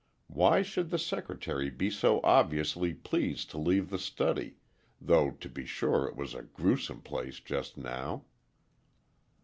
[0.33, 6.07] Why should the secretary be so obviously pleased to leave the study—though, to be sure,
[6.07, 8.25] it was a grewsome place just now.